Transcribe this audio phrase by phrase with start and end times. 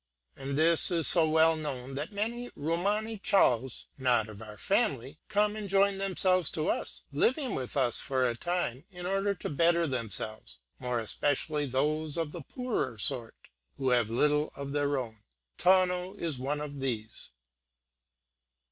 [0.35, 5.55] And this is so well known, that many Romany Chals, not of our family, come
[5.55, 9.85] and join themselves to us, living with us for a time, in order to better
[9.85, 13.35] themselves, more especially those of the poorer sort,
[13.77, 15.17] who have little of their own.
[15.59, 17.29] Tawno is one of these."